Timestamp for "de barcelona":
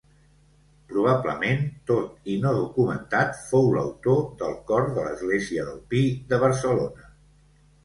6.35-7.09